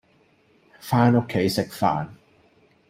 [0.79, 2.09] 返屋企食飯